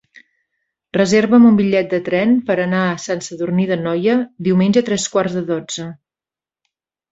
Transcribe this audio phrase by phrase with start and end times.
[0.97, 4.17] Reserva'm un bitllet de tren per anar a Sant Sadurní d'Anoia
[4.49, 5.89] diumenge a tres quarts de dotze.